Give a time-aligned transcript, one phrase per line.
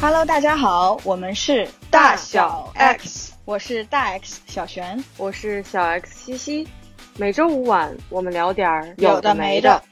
[0.00, 6.68] Hello，大家好，我们是大小 X，我是大 X 小璇，我是小 X 西西。
[7.16, 9.82] 每周五晚，我们聊点儿有的没的。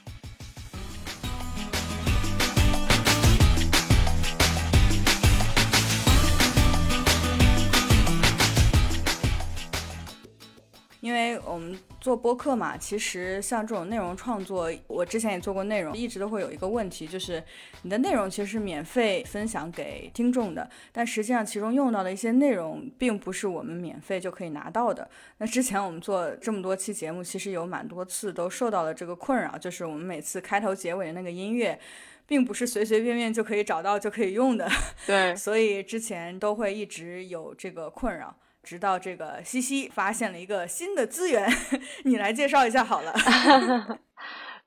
[12.16, 17.44] 做播客嘛，其实像这种内容创作，我之前也做过内容，一直都会有一个问题，就是
[17.82, 25.06] 你的内容其实是免费分享给听众的，但实际上其中用到的一些内容，并不是我们免费就可以拿到的。
[25.36, 31.78] 那之前我们做这么多期节目，其实有蛮多次都受到了这个困扰，就是我们每次开头结尾的那个音乐，
[32.26, 34.66] 并不是随随便便就可以找到就可以用的。
[35.06, 38.34] 对，所以之前都会一直有这个困扰。
[38.66, 41.48] 直到这个西西发现了一个新的资源，
[42.04, 43.14] 你来介绍一下好了。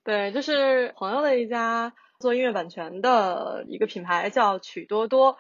[0.06, 5.38] 对，就是朋友的一家做音乐版权的一个品牌，叫曲多多，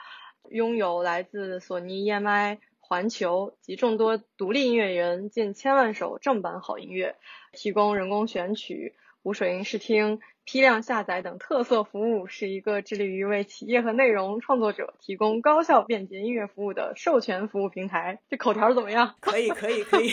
[0.51, 7.15] 拥有来自索尼、EMI、环球及众多独立音乐人近千万首正版好音乐，
[7.53, 10.19] 提供人工选曲、无水音试听。
[10.51, 18.17] 批量下载等特色服务，是一个致力于为企业和内容创作者提供高效便捷音乐服务的授权服务平台。
[18.27, 19.13] 这口条怎么样？
[19.21, 20.11] 可以，可以，可以。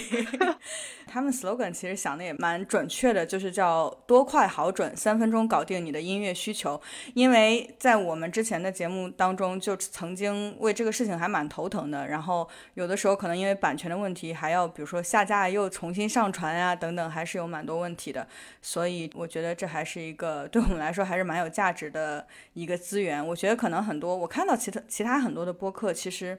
[1.08, 6.78] 他们 slogan 其实想的也蛮准确的，就是叫多快好准，三分钟搞定你的音乐需求。
[7.14, 12.06] 因为在我们之前的节目当中，就曾经为这个事情还蛮头疼的。
[12.06, 18.28] 然后有的时候可能因为版权的问题，还要比如说下架又重新上传啊等等，还是有蛮多问题的。
[18.60, 20.25] 所以我觉得这还是一个。
[20.27, 23.24] 呃，对我们来说还是蛮有价值的一个资源。
[23.24, 26.36] 我觉得可能很多，我看到其他其他很多的播客，其实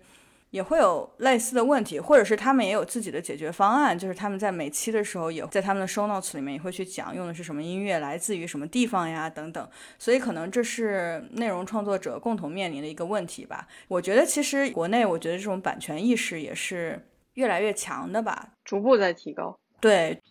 [0.49, 3.97] 也会有类似的问题，或者是他们也有自己的解决方案。
[3.97, 9.69] 就是他们在每期的时候，也在他们的 show notes 里面也会去讲用的是什么音乐，来自于什么地方呀等等。
[9.97, 13.65] 所以可能这是内容创作者共同面临的一个问题吧。
[13.87, 19.57] 我觉得其实国内，我觉得这种版权意识也是越来越强的吧，逐步在提高。
[19.79, 20.21] 对。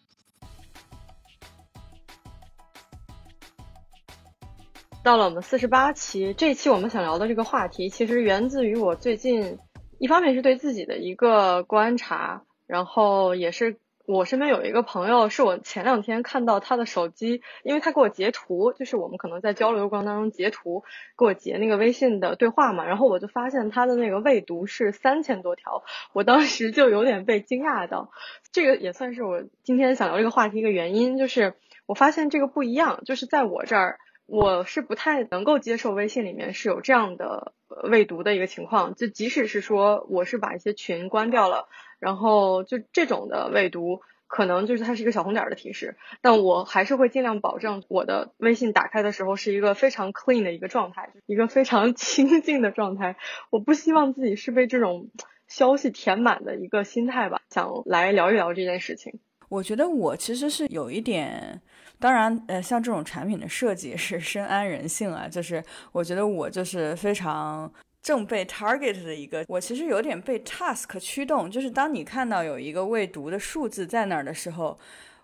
[5.07, 9.61] 到了我们四十八期，这期我们想聊的这个话题，其实源自于我最近，
[10.01, 20.83] 一方面是对自己的一个观察，然后也是我身边有一个朋友，是我前两天看到他的手机，因为他给我截图，就是我们可能在交流过程当中截图，
[21.17, 25.85] 给我截那个微信的对话嘛，然后我就发现他的那个未读是三千多条，
[26.15, 28.11] 我当时就有点被惊讶到，
[28.51, 31.55] 这个也算是我今天想聊这个话题一个原因，就是
[31.87, 34.01] 我发现这个不一样，就是在我这儿。
[34.27, 37.53] 我是不太能够接受微信里面是有这样的
[37.85, 41.69] 未读的一个情况，就即使是说我是把一些群关掉了，
[42.01, 53.17] 然后就这种的未读，可能就是它是一个小红点的提示，但我还是会尽量保证我的微信打开的时候是一个非常 clean 的一个状态，一个非常 清静的状态。
[53.51, 55.11] 我不希望自己是被这种
[55.47, 59.21] 消息填满的一个心态吧，想来聊一聊这件事情。
[59.49, 61.61] 我觉得我其实是有一点。
[61.99, 74.79] 当然，呃，像这种产品的设计是深谙人性啊，就是我觉得我就是非常正被 target 的一个，我其实有点被 task 驱动，就是当你看到有一个未读的数字在那儿的时候，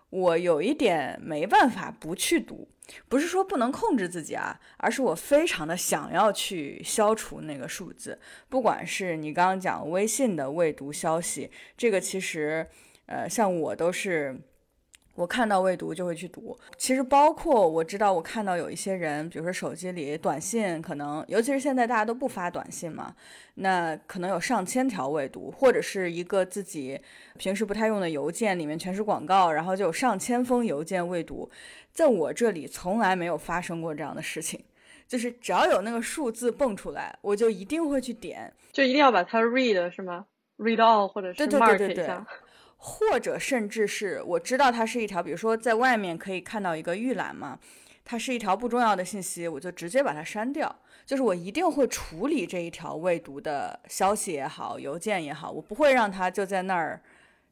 [0.09, 2.67] 我有一点没办法不去读，
[3.07, 8.19] 不是说不能控制自己啊，而是我非常的想要去消除那个数字，
[8.49, 12.67] 不管是你刚刚讲微信的未读消息，这个其实，
[13.05, 14.35] 呃，像我都是。
[15.15, 23.15] 我看到未读就会去读，其实包括我知道，我看到有一些人，比如说手机里短信，可能尤其是现在大家都不发短信嘛，
[23.53, 26.99] 那可能有上千条未读，或者是一个自己
[27.37, 31.47] 平时不太用的邮件里面全是广告，然后就有上千封邮件未读，
[31.91, 34.59] 在我这里从来没有发生过这样的事情，
[35.07, 40.25] 就是只要有那个数字蹦出来，我就一定会去点，就一定要把它 read 是吗
[40.57, 42.25] ？read all 或者是 mark 一下。
[42.85, 47.57] 或者甚至是我知道它是一条，比如说在外面可以看到一个预览嘛，
[48.03, 50.75] 它是一条不重要的信息，我就直接把它删掉。
[51.05, 57.01] 就是我一定会处理这一条未读的消息也好，邮件也好，我不会让它就在那儿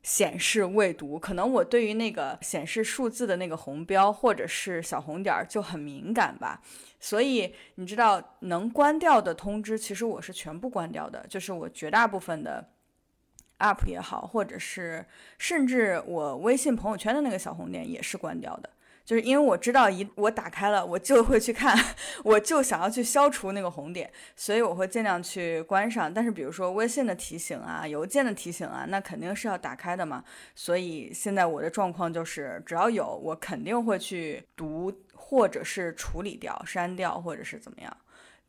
[0.03, 1.17] 显示未读。
[1.17, 6.61] 可能我对于那个显示数字的那个红标或者是小红点就很敏感吧。
[6.99, 12.67] 所以你知道，能关掉的通知，其实我是全部关掉的，就是我绝大部分的。
[13.61, 15.05] App 也好，或者是
[15.37, 18.69] 甚至我微信朋友圈的那个小红点也是关掉的，
[19.05, 21.77] 就是因为我知道一我打开了，我就会去看，
[22.23, 26.13] 我就想要去消除那个红点，所以我会尽量去关上。
[26.13, 30.23] 但是比如说微信的提醒啊、邮件的提醒啊，那肯定是要打开的嘛。
[30.55, 37.97] 所以现在我的状况就是，只要有我肯定会去读，或者是处理掉、删掉，或者是怎么样。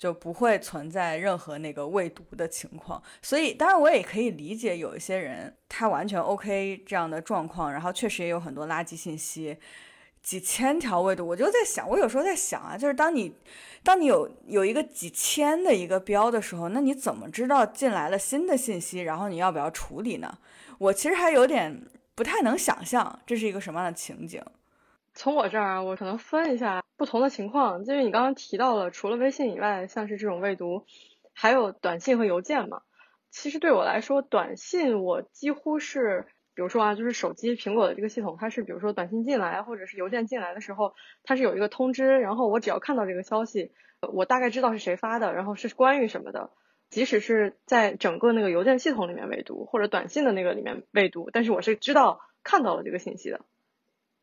[0.03, 3.01] 就不会存在任何那个未读的情况。
[3.23, 9.57] 所以，当然我也可以理解有一些人他完全 OK 这样的状况，然后确实也有很多垃圾信息。
[10.21, 13.33] 几千条未读，我就在想，我有时候在想啊，就是当你，
[13.85, 20.37] 当你有有一个几千的一个标的时候，那你怎么知道进来了新的信息，然后你要不要处理呢？
[20.79, 24.43] 我其实还有点不太能想象这是一个什么样的情景。
[25.15, 30.87] 从我这儿，我可能分一下不同的情况，就是你刚刚提到了，除了微信以外，像是这种未读，
[31.33, 32.83] 还有短信和邮件嘛。
[33.31, 36.27] 其实对我来说，短信我几乎是。
[36.55, 40.93] 比如说啊，就是手机苹果的这个系统，它是比如说短信进来或者是邮件进来的时候，
[41.23, 43.73] 它是有一个通知，然后我只要看到这个消息，
[44.03, 46.51] 我大概知道是谁发的，然后是关于什么的。
[46.91, 53.41] 即使是在整个那个邮件系统里面未读，或者短信的那个里面未读，但是我是知道看到了这个信息的。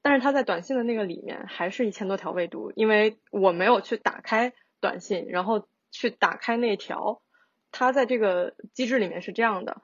[0.01, 7.21] 但是它在短信的那个里面还是一千多条未读，因为我没有去打开短信，然后去打开那条，
[7.71, 9.81] 它在这个机制里面是这样的。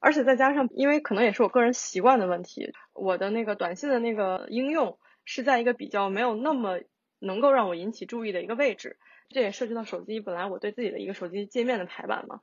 [0.00, 6.80] 而且再加上，因为可能也是我个人习惯的问题，我的那个短信的那个应用是在一个比较没有那么
[7.18, 8.98] 能够让我引起注意的一个位置。
[9.30, 12.40] 这也涉及到手机本来我对自己的一个手机界面的排版嘛。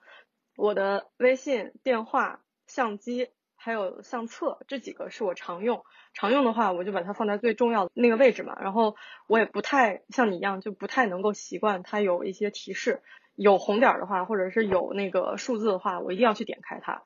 [0.57, 3.29] 我的微信、电话、相机
[3.63, 8.57] 还有相册这几个是我常用，常用的话我就把它放在最重要的那个位置嘛。
[8.59, 8.95] 然后
[9.27, 13.03] 我也不太像你一样，就不太能够习惯它有一些提示，
[13.35, 17.03] 有红点的话，或者是有那个数字的话，我一定要去点开它。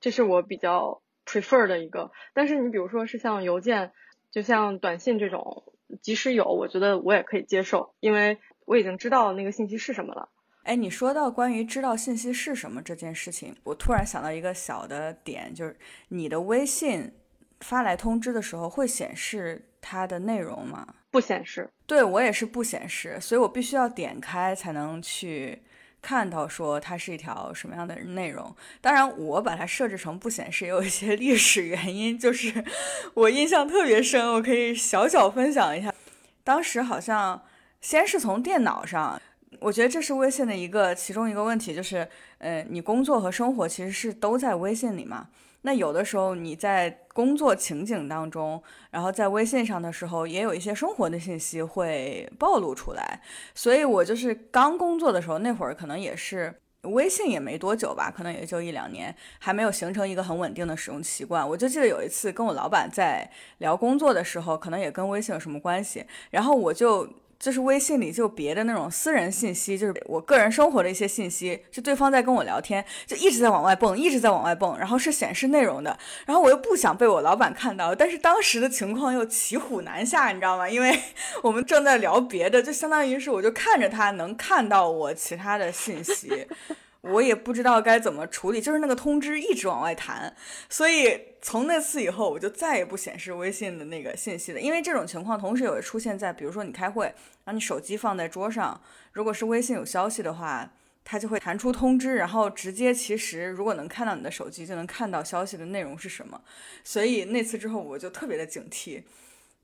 [0.00, 3.92] 这是我比较 prefer 的一个，但是你比如说是像邮件，
[4.32, 10.30] 就像短信这种，即使有，我觉得我也可以接受，因为我已经知道那个信息是什么了。
[10.62, 15.76] 哎，你说到关于知道信息是什么这件事情，我突然想到一个小的点，就是
[16.08, 17.12] 你的微信
[17.60, 20.86] 发来通知的时候会显示它的内容吗？
[21.10, 21.68] 不显示。
[21.86, 25.62] 对我也是不显示，所以我必须要点开才能去。
[26.00, 32.64] 看到说它是一条什么样的内容，当然我把它设置成不显示也有一些历史原因，就是
[33.14, 35.94] 我印象特别深，我可以小小分享一下。
[36.42, 37.40] 当时好像
[37.80, 39.22] 先是从电脑上，
[39.60, 42.08] 我觉得这是微信的一个其中一个问题，就是
[42.38, 45.28] 呃，你工作和生活其实是都在微信里嘛。
[45.64, 48.60] 那有的时候你在工作情景当中，
[48.90, 53.20] 然后在微信上的时候，也有一些生活的信息会暴露出来。
[53.54, 56.52] 所以我就是刚工作的时候，那会儿可能也是
[56.82, 61.48] 微信也没多久吧，可能也就一两年，还没有形成一个很稳定的使用习惯。
[61.48, 67.08] 我就记得有一次跟我老板在聊工作的时候，可能也跟微信有什么关系，然后我就。
[67.42, 80.68] 就是微信里就别的那种私人信息，就是我个人生活的一些信息，就对方在跟我聊天，就一直在往外蹦，一直在往外蹦，然后是显示内容的，然后我又不想被我老板看到，但是当时的情况又骑虎难下，你知道吗？
[80.68, 80.96] 因为
[81.42, 86.46] 我们正在聊别的，就相当于是我就看着他能看到我其他的信息。
[87.02, 90.34] 我也不知道该怎么处理，就是那个通知一直往外弹，
[90.68, 94.60] 所以从那次以后，我就再也不显示微信的那个信息了。
[94.60, 98.80] 因为这种情况同时也会出现在，比如说你开会，然后你手机放在桌上，
[99.12, 100.72] 如果是微信有消息的话，
[101.04, 106.40] 它就会弹出通知，然后直接其实如果能看到你的手机，就能看到消息的内容是什么。
[106.84, 109.02] 所以那次之后，我就特别的警惕，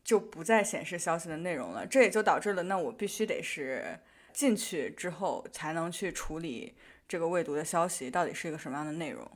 [0.02, 1.86] 就不再显示消息的内容了。
[1.86, 3.96] 这也就导致了，那我必须得是
[4.32, 6.74] 进去之后才能去处理。
[7.08, 9.26] 这个未读的消息到底是一个什么样的内容？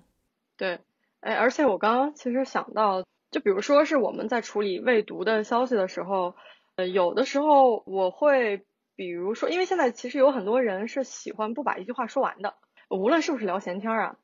[0.58, 0.78] 对，
[1.20, 6.36] 哎，而且我刚刚其实想到，就比如说是我们在处理未读的消息的时候，
[6.76, 12.54] 呃，有的时候我会，比如说，因为现在其实有很多人是喜欢不把一句话说完的，
[12.90, 14.16] 无论是不是聊闲天啊，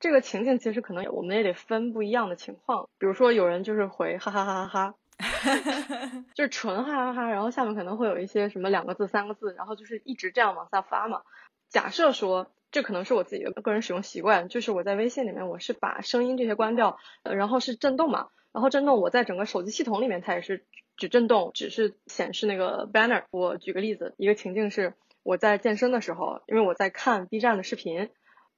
[0.00, 4.94] 这个情境其实可能我们也得分不一样的情况，比如说有人就是回哈哈哈哈哈，
[6.34, 11.22] 就是纯哈哈哈，然后下面可能会有一些什么两个字、三个字，然后就是一直这样往下发嘛。
[11.70, 12.50] 假设说。
[12.74, 20.66] 这可能是我自己的个人使用习惯，就是我在微信里面，我是把声音这些关掉，呃，然后是震动嘛，然后震动，我在整个手机系统里面，它也是
[20.96, 23.22] 只震动，只是显示那个 banner。
[23.30, 28.10] 我举个例子，一个情境是我在健身的时候，因为我在看 B 站的视频，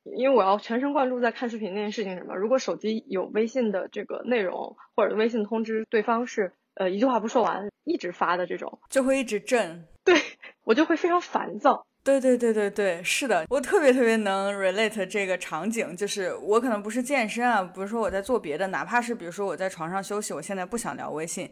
[0.04, 10.16] 因为我要全神贯注在看视频那件事情什么，如果手机有微信的这个内容或者微信通知，对方是呃一句话不说完一直发的这种，就会一直震，对
[10.64, 11.86] 我就会非常烦躁。
[12.06, 21.50] 对对对对对，是的，我特别特别能 relate 这个场景，就是我可能不是健身啊，不是说我在做别的，哪怕是比如说我在床上休息，我现在不想聊微信，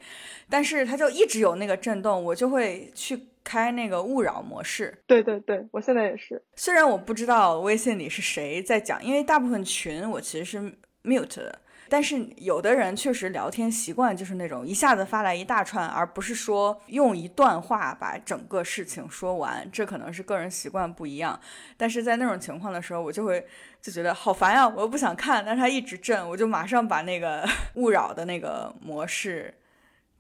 [0.49, 4.96] 但是它就一直有那个震动，我就会去开那个勿扰模式。
[5.08, 6.40] 对对对，我现在也是。
[6.54, 11.58] 虽然我不知道微信里是谁在讲，因为大部分群我其实是 mute 的，
[11.88, 19.69] 但是有的人确实聊天习惯就是那种一下子发来一大串，而不是说用一段话把整个事情说完。
[19.71, 21.38] 这可能是个人习惯不一样。
[21.76, 23.47] 但是在那种情况的时候，我就会
[23.81, 29.55] 就觉得好烦呀，我又不想看，但是他一直震，我就马上把那个 勿扰的那个模式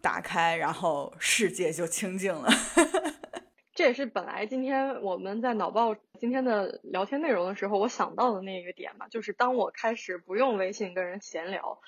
[0.00, 2.52] 打开，然后世界就清静了。
[3.74, 11.80] 这也是本来今天我们在脑报今天的聊天内容的时候，我想到的那个点嘛，就是当我开始不用微信跟人闲聊，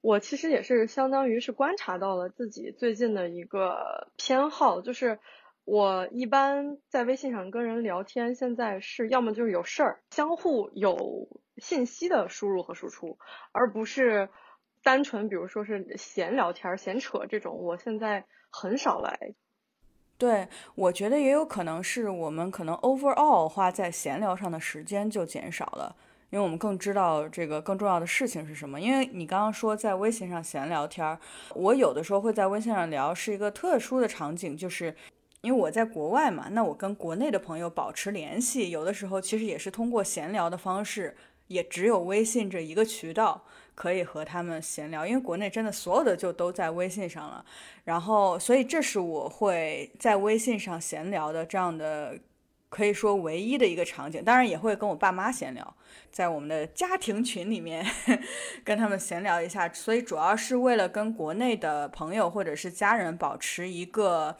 [0.00, 5.18] 我其实也是相当于是观察到了自己最近的一个偏好，就是
[5.66, 13.18] 我一般在微信上跟人聊天，现在是要么就是有事儿，相互有信息的输入和输出，
[13.52, 14.30] 而不是
[14.82, 19.34] 单纯比如说是闲聊天、闲扯这种，我现在很少来。
[20.16, 25.94] 对，我觉得也有可能是我们可能 overall 花在闲聊上的时间就减少了，
[26.30, 28.80] 因为我们更知道这个更重要的事情是什么。
[28.80, 31.18] 因为你刚刚说在微信上闲聊天儿，
[31.54, 34.94] 我有的时候会在微信上聊，是一个特殊的场景，就是
[35.42, 43.44] 因为我在国外嘛，那我跟国内的朋友保持联系，有的时候其实也是通过闲聊的方式，也只有微信这一个渠道。
[43.76, 47.44] 可以和他们闲聊，因为国内真的所有的就都在微信上了，
[47.82, 52.16] 然后所以这是我会在微信上闲聊的这样的，
[52.68, 54.22] 可以说唯一的一个场景。
[54.22, 55.76] 当然也会跟我爸妈闲聊，
[56.12, 57.84] 在我们的家庭群里面
[58.62, 64.36] 跟他们闲聊一下，所以主要是为了跟国内的朋友或者是家人保持一个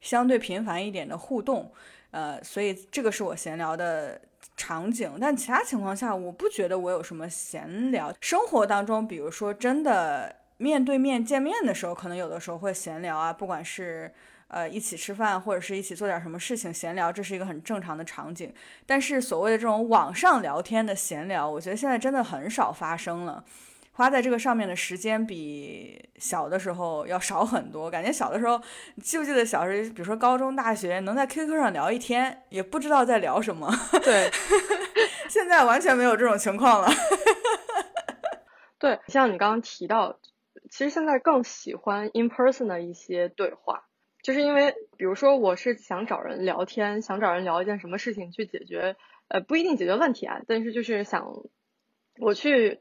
[0.00, 1.70] 相对频繁一点的互动，
[2.10, 4.18] 呃，所以这个是我闲聊的。
[4.58, 8.12] 场景，但其他情况下，我不觉得我有什么闲聊。
[8.20, 14.12] 生活当中，比如说真的面对面见面的时候，可能有的时候会闲聊啊，不管是
[14.48, 18.52] 呃一起吃饭，或者是一起做点什么事情闲聊，这是一个很正常的场景。
[18.84, 23.44] 但是所谓的这种网上聊天的闲聊，我觉得现在真的很少发生了。
[23.98, 27.90] 花在这个上面的时间比小的时候要少很多。
[27.90, 28.62] 感觉小的时候，
[29.02, 33.68] 记不记得小时候，比如说高中、大学，能在 QQ 上聊一天，也不知道在聊什么。
[34.04, 34.30] 对，
[35.28, 36.88] 现在完全没有这种情况了。
[38.78, 40.20] 对，像你刚刚提到，
[40.70, 43.82] 其实现在更喜欢 in person 的一些对话，
[44.22, 48.94] 就是因为，比如说我是想找人聊天，想找人聊一件什么事情去解决，
[49.26, 51.26] 呃，不一定解决问题啊，但是就是想
[52.20, 52.78] 我去。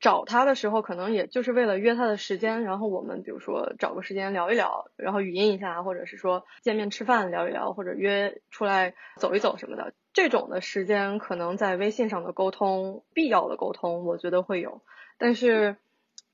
[0.00, 9.92] 找他的时候，可能也就是为了约他的时间，然后我们比如说找个时间聊一聊，然后语音一下，或者是说见面吃饭聊一聊，或者约出来走一走什么的。
[10.12, 14.82] 这种的时间可能在微信上的沟通，必要的沟通，我觉得会有。
[15.16, 15.76] 但是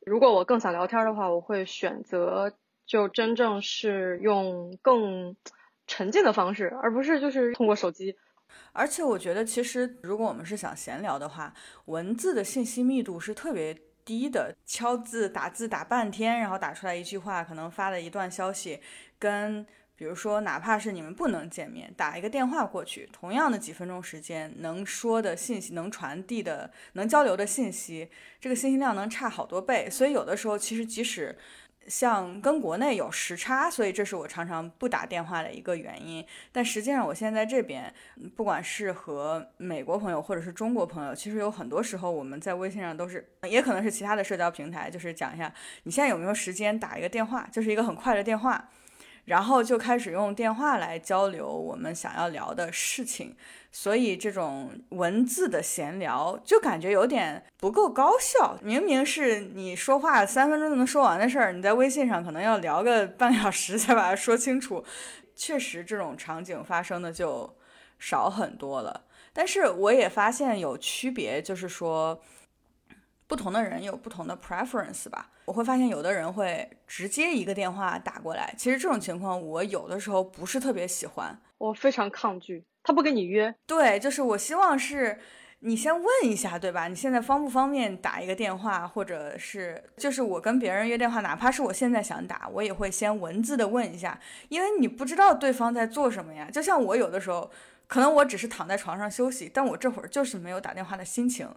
[0.04, 2.52] 如果我更想聊天的话，我会选择
[2.86, 5.36] 就真正是用更
[5.86, 8.16] 沉浸的方式，而不是就是通过手机。
[8.72, 11.54] 而且我觉得，其实如果我们是想闲聊的话，
[11.86, 14.54] 文字的信息密度是特别低的。
[14.66, 18.80] 敲字打字打半天，然后打出来一句话，可能发了一段消息，
[19.18, 19.64] 跟
[19.96, 28.10] 比如说哪怕是你们不能见面，打一个电话过去，同样的几分钟时间，能说的信息、能传递的、能交流的信息，
[28.40, 29.88] 这个信息量能差好多倍。
[29.88, 31.38] 所以有的时候，其实即使
[31.86, 36.24] 像跟国内有时差，所以这是我常常不打电话的一个原因。
[36.52, 37.92] 但实际上，我现在在这边，
[38.34, 48.68] 不管是和美国朋友或者是中国朋友，其实有很多时候我们在微信上都是，也可能是其他的社交平台，就是讲一下你现在有没有时间打一个电话，就是一个很快的电话。
[49.24, 53.36] 然后就开始用电话来交流我们想要聊的事情，
[53.72, 58.58] 所以这种文字的闲聊就感觉有点不够高效。
[58.62, 64.84] 明明是你说话三分钟就能说完的事儿，你在微信上可能要聊个半小时才把它说清楚。
[65.34, 67.56] 确实，这种场景发生的就
[67.98, 69.04] 少很多了。
[69.32, 72.20] 但是我也发现有区别，就是说。
[73.26, 82.64] 不同的人有不同的 preference 吧，我会发现有的人会直接一个电话打过来，其实这种情况我有的时候不是特别喜欢，我非常抗拒。
[82.82, 85.18] 他不跟你约，对，就是我希望是
[85.60, 86.88] 你先问一下，对吧？
[86.88, 94.20] 你现在方不方便打一个电话，或者是就是我跟别人约电话，哪怕是我现在想打，我也会先文字的问一下，
[94.50, 96.50] 因为你不知道对方在做什么呀。
[96.52, 97.50] 就像我有的时候，
[97.86, 101.48] 可能我只是躺在床上休息，但我这会儿就是没有打电话的心情。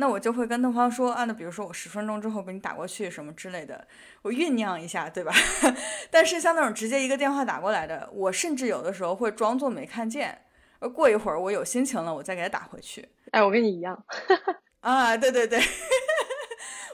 [0.00, 3.86] 那我就会跟对方说啊，那比如说我十分钟之后给你打过去什么之类的，
[4.22, 5.30] 我酝酿一下，对吧？
[6.10, 10.36] 但是像那种直接一个电话打过来的，我甚至有的时候会装作没看见，
[10.78, 13.06] 而过一会儿我有心情了，我再给他打回去。
[13.32, 14.02] 哎，我跟你一样。
[14.80, 15.60] 啊，对对对，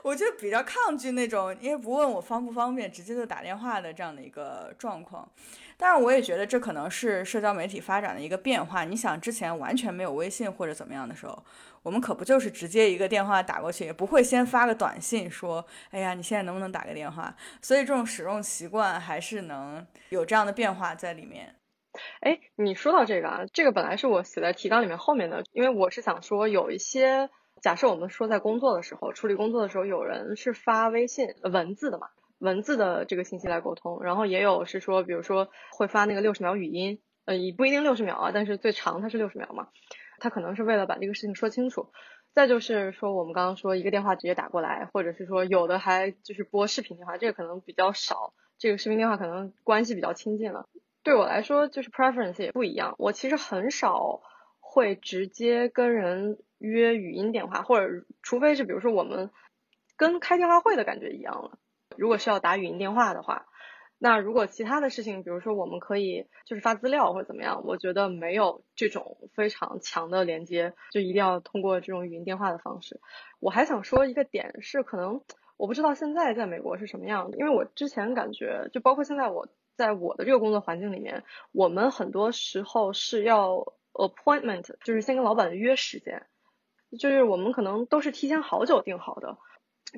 [0.06, 5.28] 我就比较抗拒那种因为不问我方不方便，直接就打电话的这样的一个状况。
[5.76, 8.84] 但是，我也觉得这可能是社交媒体发展的一个变化。
[8.84, 11.36] 你想，之前完全没有微信或者怎么样的时候，
[11.82, 21.56] 我们可不就是直接一个电话打过去，也不会先发个短信说：“哎呀，你现在能不能打个电话？”所以这种使用习惯还是能有这样的变化在里面。
[22.20, 27.28] 哎，你说到这个啊，这个本来是我写在提纲里面后面的，因为我是想说，有一些
[27.62, 32.08] 假设我们说在工作的时候处理工作的时候，有人是发微信文字的嘛。
[32.38, 39.68] 文字的这个信息来沟通，然后也有是说，比如说会发那个六十秒语音，呃，也不一定六十秒啊，但是最长它是六十秒嘛，
[40.18, 41.88] 它可能是为了把这个事情说清楚。
[42.34, 50.66] 再就是说，我们刚刚说一个电话直接打过来，或者是说有的还就是拨视频电话，这个可能比较少，这个视频电话可能关系比较亲近了。
[51.02, 54.20] 对我来说，就是 preference 也不一样，我其实很少
[54.76, 59.30] 会直接跟人约语音电话，或者除非是比如说我们
[59.96, 61.58] 跟开电话会的感觉一样了。
[61.96, 63.46] 如果是要打语音电话的话，
[63.96, 73.00] 那如果其他的事情，比如说我们可以就是发资料或者怎么样，我觉得没有这种非常强的连接，就一定要通过这种语音电话的方式。
[73.40, 75.22] 我还想说一个点是，可能
[75.56, 86.26] 我不知道现在在美国是什么样的，因为我之前感觉，就包括现在我在我的这个工作环境里面，我们很多时候是要 appointment，就是先跟老板约时间，
[86.98, 89.36] 就是我们可能都是提前好久定好的。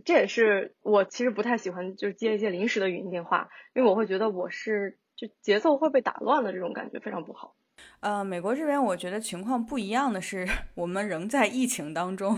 [0.04, 7.54] 这也是我其实不太喜欢，就是接一些临时的语音电话，因为我会觉得我是就节奏会被打乱的这种感觉非常不好。
[8.00, 12.36] 呃，美国这边我觉得情况不一样的是， 我们仍在疫情当中，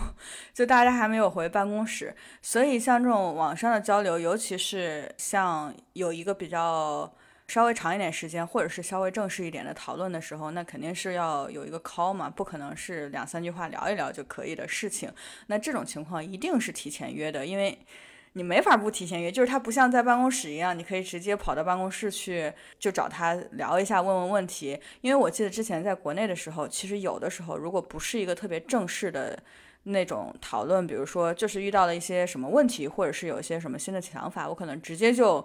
[0.55, 7.13] 就大家还没有回办公室，所以像这种网上的交流，尤其是像有一个比较。
[7.51, 15.13] 稍微长一点时间，或者是稍微正式一点的讨论的时候，那肯定是要有一个 call 嘛，不可能是两三句话聊一聊就可以的事情。
[15.49, 17.77] 那这种情况一定是提前约的，因为
[18.35, 24.79] 你没法不提前约，就是他不像在办公室一样，你可以直接跑到办公室去就找他聊一下，问问问题。
[25.01, 29.37] 因为我记得之前在国内的时候，其实有的时候如果不是一个特别正式的
[29.83, 35.45] 那种讨论，比如说就是遇到了一些什么问题，或者是有一些什么新的想法，我可能直接就。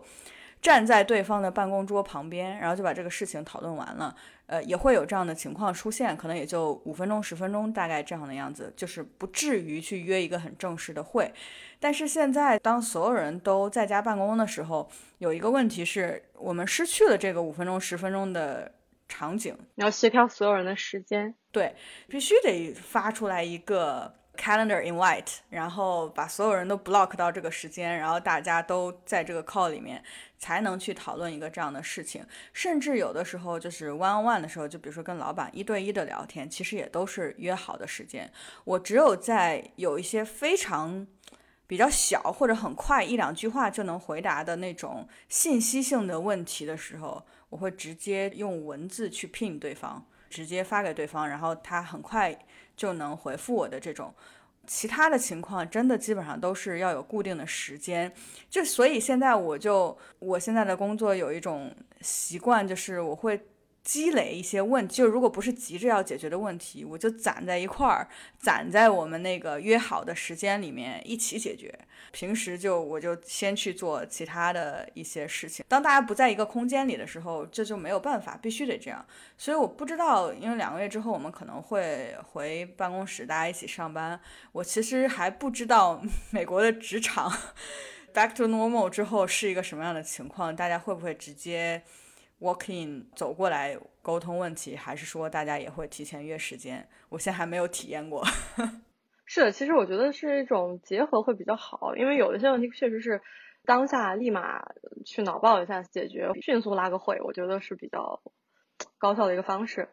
[0.65, 4.15] 站在对方的办公桌旁边，然后就把这个事情讨论完了。
[4.47, 11.31] 呃，也会有这样的情况出现，可能也就五分钟、十分钟，大概这样的样子，就是不至于去约一个很正式的会。
[11.79, 18.71] 但是现在，当所有人都在家办公的时候，有一个问题是我们失去了这个五分钟、十分钟的
[19.07, 19.55] 场景。
[19.75, 21.75] 你要协调所有人的时间，对，
[22.07, 24.15] 必须得发出来一个。
[24.35, 30.03] Calendar invite，然后把所有人都 block 到这个时间，然后大家都在这个 call 里面，
[30.37, 32.25] 才能去讨论一个这样的事情。
[32.53, 38.31] 甚至有的时候就是 one on one 的时候，就比如说跟老板一对一的聊天，其实也都是约好的时间。
[38.63, 41.07] 我只有在有一些非常
[41.65, 52.37] 比较小或者很快一两句话就能回答的那种信息性的问题的时候，我会直接用文字去 ping 对方，直接发给对方，然后他很快。
[52.75, 54.13] 就能回复我的这种，
[54.67, 58.11] 其他的情况真的基本上都是要有固定的时间，
[58.49, 63.39] 就所以现在我就我现在的工作有一种习惯，就是我会。
[63.85, 71.71] 积累一些问题，就如果不是急着要解决的问题，我就攒在一块儿，攒在我们那个约好的时间里面一起解决。
[72.11, 75.63] 平时就我就先去做其他的一些事情。
[75.67, 79.05] 当大家不在一个空间里的时候，这就没有办法，必须得这样。
[79.37, 84.19] 所以我不知道，因为两个月之后我们可能会回办公室，大家一起上班。
[84.51, 87.31] 我其实还不知道 美国的职场
[88.15, 91.83] back to normal 之后是一个什么样的情况，大家会不会直接。
[92.45, 96.87] Walk in 走过来沟通问题，还是说大家也会提前约时间？
[97.09, 98.23] 我现在还没有体验过。
[99.25, 103.21] 是的，其实我觉得是一种结合会比较好，因为有一些问题确实是
[103.65, 104.61] 当下立马
[105.03, 108.21] 去脑爆一下解决，迅速拉个会，我觉得是比较
[108.99, 109.89] 高效的一个方式。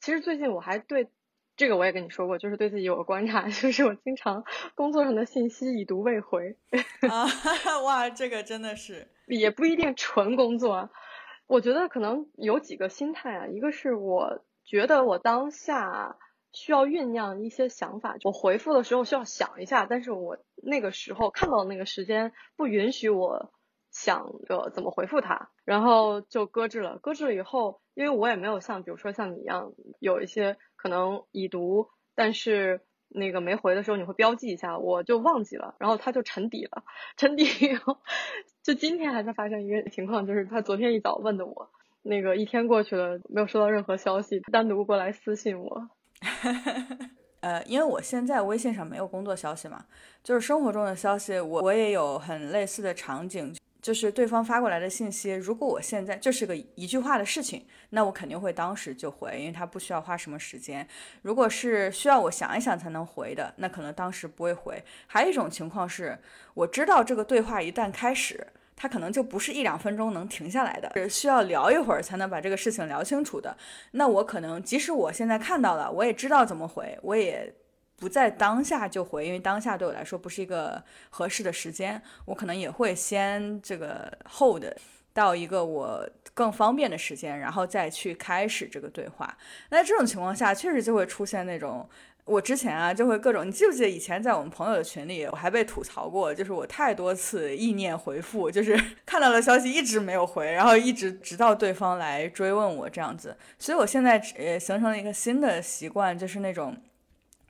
[0.00, 1.08] 其实最近我还对
[1.56, 4.44] 这个我也跟你说过，就是对自己有个观察，就是我经常
[4.76, 6.56] 工作上的信息已读未回。
[7.10, 7.26] 啊，
[7.82, 10.88] 哇，这个真的是也不一定纯工作。
[11.48, 16.16] 我觉得可能有几个心态啊，一个是我觉得我当下
[16.52, 23.50] 需要酝酿一些想法，我回复的时候需要想一下，但是我那个时候看到那个时间不允许我
[23.90, 26.98] 想着怎么回复他，然后就搁置了。
[26.98, 32.82] 搁置了以后，因为我也没有像比如说像你一样有一些可能已读，但是。
[33.10, 36.84] 那个没回的时候你会标记一下，我就忘记了，然后他就沉底了，
[37.16, 37.96] 沉底以后，
[38.68, 41.70] 就今天还在发生一个情况，就是他昨天一早问的我，
[42.02, 45.88] 那个一天过去了没有收到任何消息，单独过来私信我。
[47.40, 49.86] 呃，因为我现在微信上没有工作消息嘛，
[50.22, 53.56] 就是生活中的消息，我我也有很类似的场景。
[53.80, 60.86] 就是对方发过来的信息，如果我现在就是个一句话的事情，那我肯定会当时就回，因为他不需要花什么时间。
[61.22, 64.82] 如果是需要我想一想才能回的，那可能当时不会回。
[65.06, 66.18] 还有一种情况是，
[66.52, 68.44] 我知道这个对话一旦开始，
[68.78, 73.54] 它可能就不是一两分钟能停下来的，是需要聊一会儿才能把这个事情聊清楚的。
[73.90, 77.52] 那我可能即使我现在看到了，我也知道怎么回，我也。
[78.00, 84.64] 不在当下就回，因为当下对我来说不是一个合适的时间，我可能也会先这个 hold
[85.18, 89.36] 到一个我更方便的时间，然后再去开始这个对话。
[89.70, 91.88] 那这种情况下，确实就会出现那种，
[92.24, 103.36] 我之前啊就会各种，你记不记得以前在我们朋友的群里，我还被吐槽过，就是我太多次意念回复，就是 看到了消息一直没有回，然后一直直到对方来追问我这样子。
[103.58, 106.76] 所以我现在也形成了一个新的习惯，就是那种。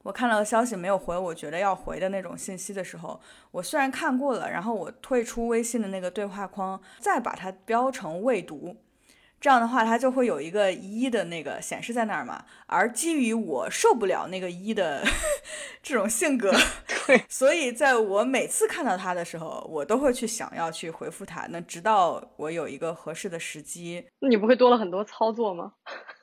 [0.09, 8.75] 我看到消息没有回，我觉得要回的那种信息的时候，我虽然看过了，然后我退出微信的那个对话框，再把它标成未读，
[9.39, 12.43] 这样的话它就会有一个一的那个显示在那儿嘛。
[12.65, 15.05] 而基于我受不了那个一的
[15.85, 16.51] 这种性格，
[17.07, 21.47] 对，所以在我每次看到它的时候，我都会去想要去回复它。
[21.51, 25.75] 那直到我有一个合适的时机，那你不会多了很多操作吗？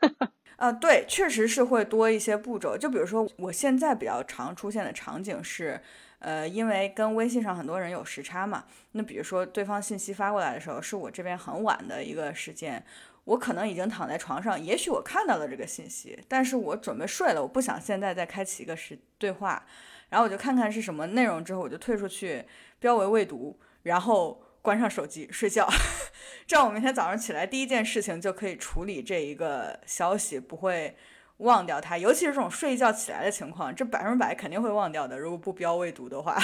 [0.58, 2.78] 啊，对，确实是会多一些步骤。
[2.78, 5.82] 就比如说，我现在比较常出现的场景是，
[6.20, 8.64] 呃，因为跟微信上很多人有时差嘛。
[8.94, 12.82] 那比如说，对方信息发过来的时候，是我这边很晚的一个时间，
[13.26, 19.66] 我可能已经躺在床上，也许我看到了这个信息，但是我准备睡了，我不想现在再开启一个时对话，
[20.08, 22.46] 然后我就看看是什么内容，之后我就退出去，
[22.80, 24.42] 标为未读，然后。
[24.66, 25.70] 关上手机睡觉，
[26.48, 30.98] 这样我明天早上起来第一件事情就可以处理这一个消息，不会
[31.38, 31.98] 忘掉它。
[32.00, 35.20] 尤其是这种睡一觉起来的情况，这百分百肯定会忘掉的。
[35.20, 36.36] 如果不标未读的话，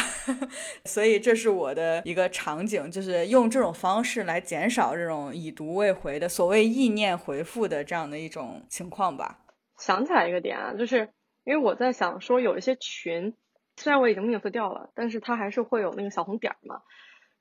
[0.86, 9.40] 所以这是我的一个场景，就是用这种方式来减少这种已读未回的所谓意念回复的这样的一种情况吧。
[9.80, 11.10] 想起来一个点啊，就是
[11.44, 13.34] 因为我在想说，有一些群
[13.78, 16.82] 虽然我已经 mute 掉了，但是它还是会有那个小红点儿嘛。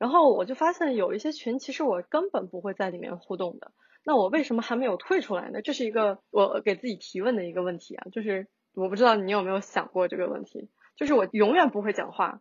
[0.01, 3.71] 然后我就发现有一些群，其实我根本不会在里面互动的。
[4.03, 5.61] 那我为什么还没有退出来呢？
[5.61, 8.07] 这是一个我给自己提问的一个问题啊。
[8.11, 10.71] 就是我不知道你有没有想过这个问题。
[10.97, 12.41] 就是我永远不会讲话。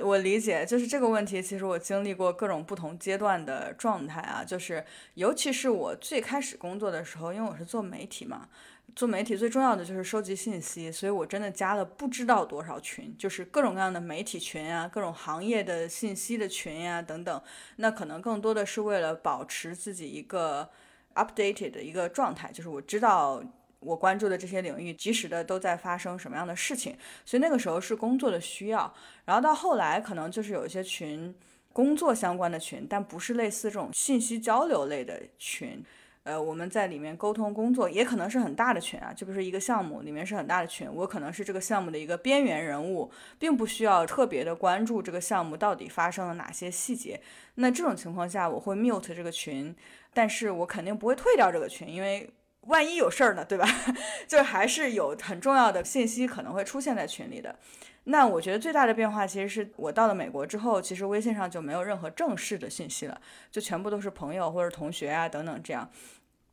[0.00, 4.44] 我理解，就是这个问题，其实我经历过各种不同阶段的状态啊。
[4.44, 4.84] 就是
[5.14, 8.48] 尤其是我最开始工作的时候，因为我是做媒体嘛。
[8.96, 17.40] 做媒体最重要的就是收集信息，所以我真的加了不知道多少群，就是各种各样的媒体群啊，各种行业的信息的群呀等等。
[17.76, 20.68] 那可能更多的是为了保持自己一个
[21.14, 23.40] updated 的一个状态，就是我知道
[23.80, 28.92] 我关注的这些领域及时的都在发生什么样的事情，所以那个时候是工作的需要。
[29.24, 31.34] 然后到后来可能就是有一些群，
[31.72, 35.84] 工作相关的群，但不是类似这种信息交流类的群。
[36.24, 47.18] 呃，我们在里面沟通工作，也可能是很大的群啊，就比如说一个项目里面是很大的群，我可能是这个项目的一个边缘人物，并不需要特别的关注这个项目到底发生了哪些细节。
[47.54, 49.74] 那这种情况下，我会 mute 这个群，
[50.12, 52.28] 但是我肯定不会退掉这个群，因为
[52.62, 53.66] 万一有事儿呢，对吧？
[54.28, 57.56] 就还是有很重要的信息可能会出现在群里的。
[58.04, 65.90] 那我觉得最大的变化，其实是我到了美国之后，其实微信上就没有任何正式的信息了，就全部都是朋友或者同学啊等等这样。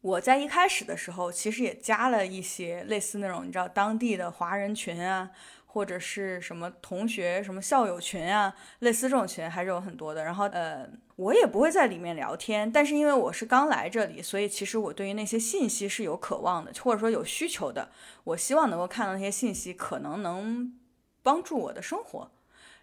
[0.05, 5.31] 我在一开始的时候，其实也加了一些类似那种，你知道当地的华人群啊，
[5.65, 10.23] 或者是什么同学、什么校友群啊，类似这种群还是有很多的。
[10.23, 17.89] 然后，呃，我也不会在里面聊天，但是因为我是刚来这里，所以其实我对于那些信息是有渴望的，或者说有需求的。
[18.25, 20.71] 我希望能够看到那些信息，可能能
[21.23, 22.29] 帮助我的生活。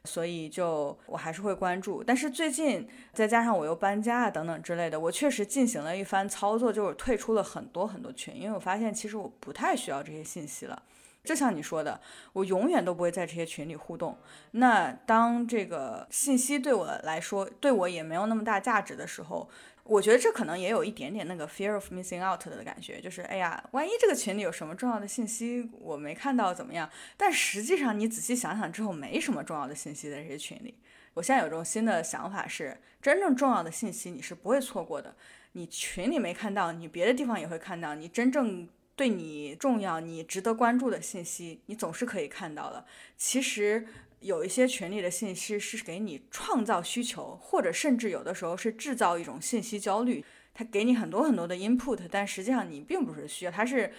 [0.05, 10.83] 所以就我还是会关注，但是最近再加上我又搬家啊等等之类的，我确实进行了一番操作，就是退出了很多很多群，因为我发现其实我不太需要这些信息了。
[11.25, 12.01] 就像你说的，
[12.33, 14.19] 我永远都不会在这些群里互动。
[14.51, 19.49] 那当这个信息对我来说，对我也没有那么大价值的时候。
[19.85, 26.89] 我觉得这可能也有一点点那个 fear of missing out 的感觉，就是哎呀，万一这个群里有什么重要的信息我没看到怎么样？
[27.17, 30.79] 但实际上你仔细想想之后，没什么重要的信息在这些群里。
[31.15, 35.15] 我现在有这种新的想法是，真正重要的信息你是不会错过的。
[35.53, 37.95] 你群里没看到，你别的地方也会看到。
[37.95, 38.67] 你真正
[38.97, 42.85] 对你重要、你值得关注的信息，你总是可以看到的。
[43.17, 43.87] 其实。
[44.23, 50.25] 有一些群里的信息是给你创造需求，或者甚至有的时候是制造一种信息焦虑。
[50.55, 53.93] 它给你很多很多的 input，但实际上你并不是需要，它是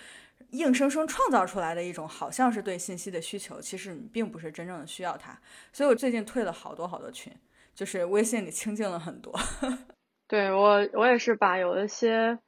[0.52, 5.38] 硬生生创造出来的一种好像是对信息的需求，其实你并不是真正的需要它。
[5.74, 7.30] 所以我最近退了好多好多群，
[7.76, 9.38] 就是微信里清静了很多。
[10.30, 12.40] 对我，我也是把有一些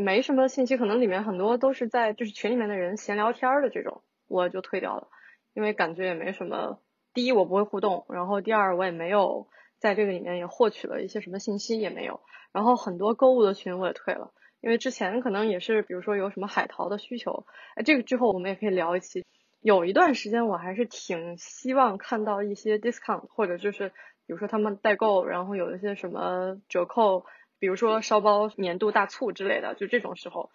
[0.00, 5.08] 没什么信息，可能里面很多都是在就是群里面的人闲聊天的这种，我就退掉了，
[5.54, 6.80] 因为感觉也没什么。
[7.14, 12.20] 第一，我不会互动，然后第二，我也没有在这个里面也获取了一些什么信息，也没有。
[12.52, 19.24] 然后很多购物的群我也退了，因为之前可能也是，比如说有什么海淘的需求，哎，这个之后我们也可以聊一期。
[19.60, 23.92] 有一段时间我还是挺希望看到一些 discount，或者就是。
[24.26, 27.26] 比如说他们代购，然后有一些什么折扣，
[27.60, 30.50] 比如说烧包年度大促之类的，就这种时候。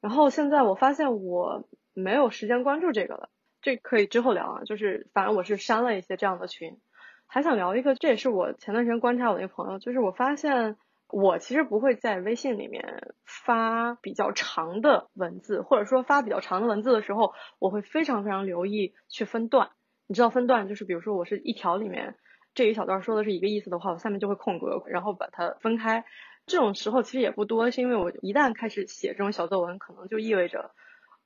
[0.00, 3.30] 然后现在我发现我没有时间关注这个了，
[3.62, 4.62] 这可以之后聊啊。
[4.64, 6.78] 就是反正我是删了一些这样的群，
[7.26, 10.76] 还想聊一个，这也是我前段时间观察我那个朋友，就是我发现
[11.08, 19.70] 我其实不会在微信里面发比较长的文字，或者说发比较长的文字的时候，我会非常非常留意去分段。
[20.06, 22.16] 你知道分段就是比如说我是一条里面。
[22.54, 26.04] 这一小段说的是一个意思的话，我下面就会空格，然后把它分开。
[26.46, 30.72] 这种时候其实也不多，是因为我一旦开始写这种小作文，可能就意味着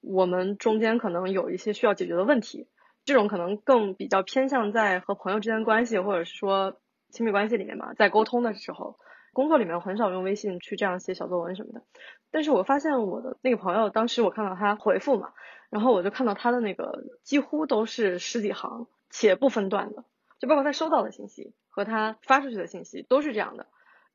[0.00, 2.68] 我们中间可能有一些需要解决的问题。
[3.05, 8.98] 这种可能更比较偏向在和朋友之间关系，或者是说亲密关系里面吧，在沟通的时候，
[9.33, 11.83] 工作里面我很少用微信去这样写小作文什么的。
[12.33, 15.33] 但是我发现我的那个朋友，当时我看到他回复嘛，
[15.70, 20.05] 然后我就看到他的那个几乎都是十几行，且不分段的。
[20.40, 23.66] 就包括他收到的信息和他发出去的信息都是这样的，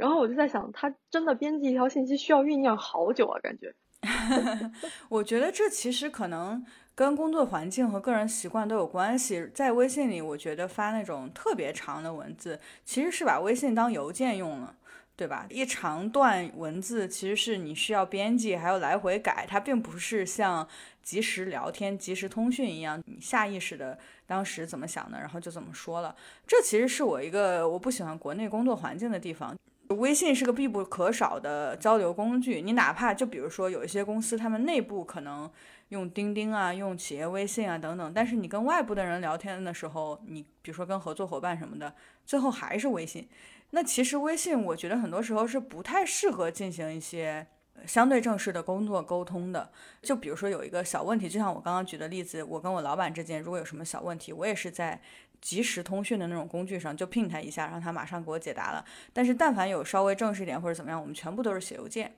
[0.01, 3.71] 然后我就在想，他真的编辑一条信息需要酝酿好久啊，感觉。
[5.09, 9.47] 我觉得这其实可能跟工作环境和个人习惯都有关系。
[9.53, 14.75] 在微信里，我觉得发那种特别长的文字，其实是把微信当邮件用了。
[15.13, 15.45] 对吧？
[15.51, 20.67] 一长段文字其实是你需要编辑，还要来回改，它并不是像
[21.03, 26.15] 即时聊天、即时通讯一样，你下意识的当时怎么想的，然后就怎么说了。
[26.47, 29.55] 这其实是我一个我不喜欢国内工作环境的地方。
[29.93, 35.49] 微信是个必不可少的交流工具，你哪怕就比如说有一些公司，他们内部可能
[35.89, 41.93] 用钉钉啊、用企业微信啊等等，但是你跟外部的人聊天的时候，你比如说跟合作伙伴什么的，
[42.25, 43.27] 最后还是微信。
[43.71, 47.47] 那其实微信，我觉得很多时候是不太适合进行一些
[47.85, 49.71] 相对正式的工作沟通的。
[50.01, 55.01] 就比如说有一个小问题，就像我刚刚举的例子，我跟我老板之间如果有什么小问题，我也是在
[55.41, 58.85] 即时通讯的那种工具上就 ping 他一下，让他马上给我解答了。
[59.11, 62.15] 但是但凡有稍微正式一点或者怎么样，我们全部都是写邮件。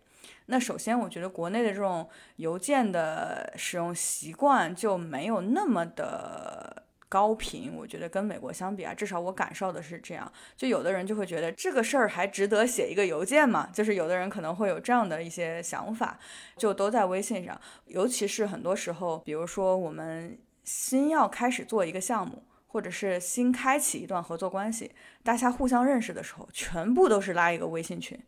[0.48, 6.84] 那首先，我觉得国内的这种邮件的使用习惯就没有那么的。
[7.14, 10.34] 高频，我觉得跟美国相比啊，至少我感受的是这样。
[10.58, 13.70] 就有的人就会觉得这个事儿还值得写一个邮件吗？
[13.72, 16.18] 就是有的人可能会有这样的一些想法，
[16.58, 17.56] 就都在微信上。
[17.86, 22.42] 尤其是很多时候，比如说我们新要开始做一个项目，
[22.74, 28.20] 或者是新开启一段合作关系，大家互相认识的时候，全部都是拉一个微信群，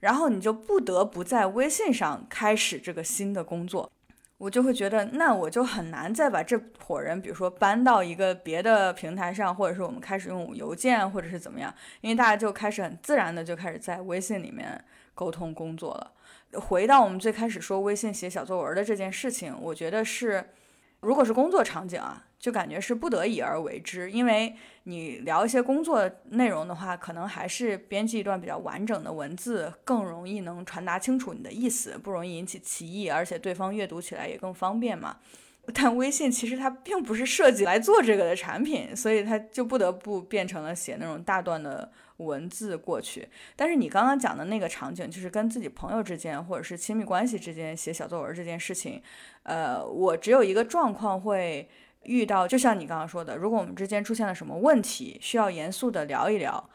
[0.00, 3.88] 然后你就不得不在微信上开始这个新的工作。
[4.36, 16.12] 我就会觉得，那我就很难再把这伙人，比如说搬到一个别的平台上，或者是我们开始用邮件，或者是怎么样，因为大家就开始很自然的就开始在微信里面沟通工作了。
[16.60, 20.44] 回到我们最开始说微信写小作文的这件事情，我觉得是。
[21.00, 35.16] 如果是工作场景啊，就感觉是不得已而为之，因为你聊一些工作内容的话，可能还是编辑一段比较完整的文字更容易能传达清楚你的意思，不容易引起歧义，而且对方阅读起来也更方便嘛。
[35.72, 41.90] 但微信其实它并不是设计来做这个的产品，所以它就不得不变成了写那种大段的。
[42.18, 49.02] 文字过去，但是你刚刚讲的那个场景，就是跟自己朋友之间或者是亲密关系之间写小作文这件事情，
[49.42, 51.68] 呃，我只有一个状况会
[52.04, 56.70] 遇到，就像你刚刚说的，如果我们之间出现了什么问题，需要严肃的聊一聊，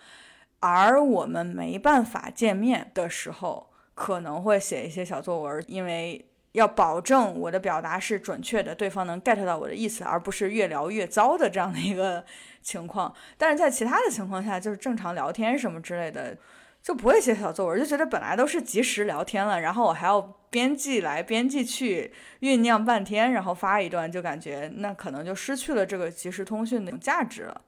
[0.59, 12.23] 而我们没办法见面的时候，可能会写一些小作文，因为要保证我的表达是准确的，对方能 get 到我的意思，而不是越聊越糟的这样的一个。
[12.61, 16.37] 情况，但是在其他的情况下，就是正常聊天什么之类的，
[16.81, 22.11] 就不会写小作文，就觉得本来都是即时聊天了，然后我还要编辑来编辑去，
[22.41, 27.61] 酝酿半天，然后发一段，就感觉那可能就失去了这个即时通讯的价值了。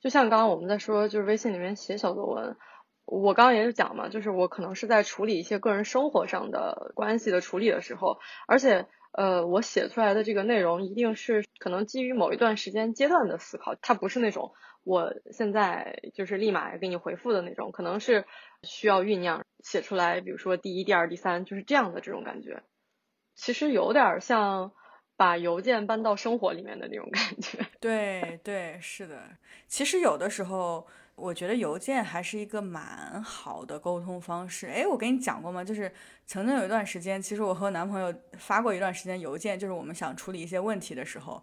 [0.00, 2.56] 就像刚刚我们在说，就是微信里面写小作文，
[3.04, 8.86] 我刚刚也是讲嘛，就是我可能是在处理一些个人生活上的关系的处理的时候，而且。
[9.12, 14.52] 呃，我写出来的这个内容一定是可能基于某一段时间阶段的思考，它不是那种
[14.84, 18.24] 我现在就是立马给你回复的那种，可能是
[18.62, 20.20] 需要酝酿写出来。
[20.20, 22.62] 比如说第一、第二、第三，就是这样的这种感觉。
[23.34, 24.72] 其实有点像
[25.16, 27.58] 把邮件搬到生活里面的那种感觉。
[27.80, 29.22] 对对，是的。
[29.66, 30.86] 其实有的时候。
[31.16, 34.66] 我觉得邮件还是一个蛮好的沟通方式。
[34.68, 35.62] 哎，我跟你讲过吗？
[35.62, 35.92] 就是
[36.24, 41.42] 曾经有一段时间，其实我和男朋友发过一段时间邮件，就是我们想处理一些问题的时候，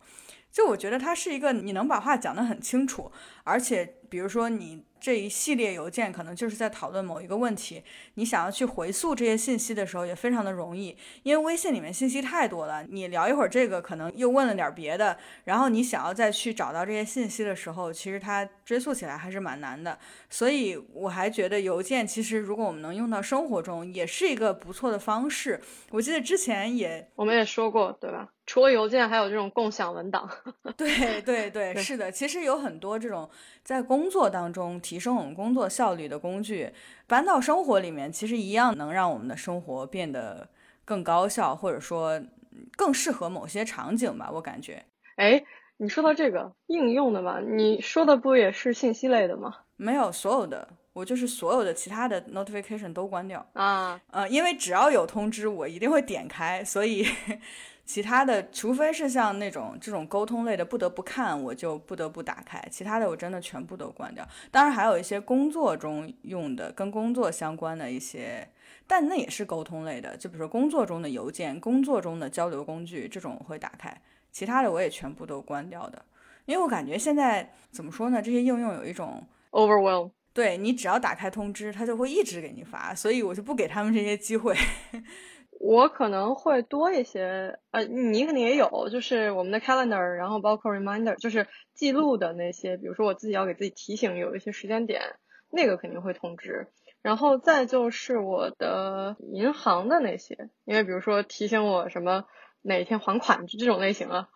[0.51, 3.11] 就我觉得他是一个你能把话讲得很清楚，
[3.47, 4.83] 而且比如说你。
[4.99, 7.83] 这一系列邮件可能就是在讨论某一个问题，
[8.15, 19.99] 你想要去回溯这些信息的时候也非常的容易，因为微信里面信息太多了，你聊一会儿这个，可能又问了点别的，然后你想要再去找到这些信息的时候，其实它追溯起来还是蛮难的。
[20.31, 25.61] 所以我还觉得邮件其实如果我们能用到生活中，也是一个不错的方式。
[25.91, 28.29] 我记得之前也我们也说过，对吧？
[28.47, 30.27] 除了邮件，还有这种共享文档。
[30.77, 33.29] 对对对，是的，其实有很多这种
[33.63, 36.71] 在工作当中提升我们工作效率的工具，
[37.05, 40.47] 搬到生活里面，其实一样能让我们的生活变得
[40.85, 42.21] 更高效，或者说
[42.75, 44.29] 更适合某些场景吧。
[44.33, 44.83] 我感觉，
[45.17, 45.43] 哎，
[45.77, 49.55] 你说到这个应用的嘛，你说的不也是信息类的吗？
[49.75, 57.05] 没有，所有的，我就是所有的其他的 notification 都关掉啊，呃，因为只要有通知，我一定会点开，所以。
[57.87, 62.61] 其他的，除非是像那种这种沟通类的不得不看，我就不得不打开。
[62.69, 64.27] 其他的我真的全部都关掉。
[64.51, 68.45] 当然还有一些工作中用的、跟工作相关的一些，
[68.85, 74.01] 但那也是沟通类的，就比如说工作中的邮件、工作中的交流工具这种会打开。
[74.33, 76.03] 其他的我也全部都关掉的，
[76.45, 78.21] 因为我感觉现在怎么说呢？
[78.21, 84.53] 这些应用有一种 overwhelm，对你只要打开通知，它就会一直给你发，所以我就不给他们这些机会。
[85.59, 95.01] 我可能会多一些，呃，你肯定也有，就是我们的 calendar，然后包括 reminder，就是记录的那些，比如说我自己要给自己提醒有一些时间点，
[95.49, 96.67] 那个肯定会通知。
[97.01, 102.25] 然后再就是我的银行的那些，因为比如说提醒我什么
[102.61, 104.29] 哪天还款这种类型啊，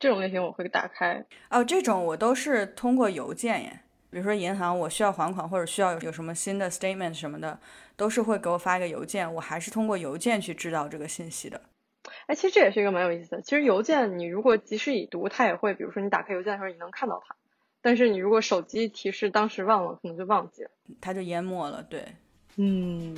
[0.00, 1.26] 这种类型我会打开。
[1.50, 3.80] 哦，这种我都是通过邮件耶。
[4.16, 7.60] 比如说银行，我需要还款或者需要有什么新的 statement 什么的，
[7.96, 11.60] 都是会给我发一个邮件，我还是通过邮件去知道这个信息的。
[12.26, 13.42] 哎，其实这也是一个蛮有意思的。
[13.42, 17.36] 其实邮件你如果及时已读，它也会，比如说你打开邮件的时候你能看到它，
[17.82, 21.82] 但是你如果手机提示当时忘了，可能就忘记了，它就淹没了。
[21.82, 22.02] 对，
[22.56, 23.14] 嗯，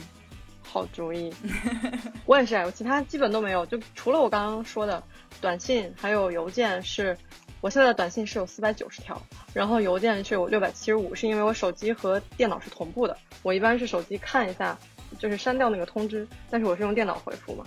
[0.70, 1.32] 好主意。
[2.26, 5.02] 我也是，我其他基本都没有，就除了我刚刚说的
[5.40, 7.16] 短信还有邮件是。
[7.60, 9.20] 我现在的短信是有四百九十条，
[9.52, 13.18] 然后邮件是有六百七十五，是因为我手机和电脑是同步的。
[13.42, 14.78] 我一般是手机看一下，
[15.18, 17.64] 就是删掉那个通知，但是我是用电脑回复嘛，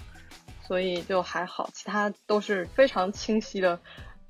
[0.65, 3.77] 所以就还好，其他都是非常清晰的，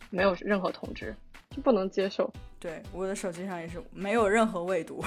[0.09, 1.15] 没有任何通知，
[1.55, 2.33] 就不能接受。
[2.59, 5.05] 对，我的手机上也是没有任何未读。